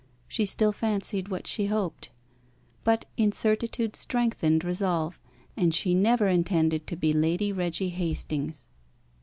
She 0.27 0.47
still 0.47 0.71
fancied 0.71 1.27
what 1.27 1.45
she 1.45 1.67
hoped. 1.67 2.09
But 2.83 3.05
incertitude 3.17 3.95
strengthened 3.95 4.63
resolve, 4.63 5.19
and 5.55 5.75
she 5.75 5.93
never 5.93 6.27
intended 6.27 6.87
to 6.87 6.95
be 6.95 7.13
Lady 7.13 7.51
Reggie 7.51 7.89
Hastings. 7.89 8.65